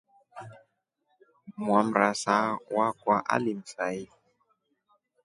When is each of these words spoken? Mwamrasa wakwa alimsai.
Mwamrasa 1.63 2.35
wakwa 2.75 3.15
alimsai. 3.35 4.03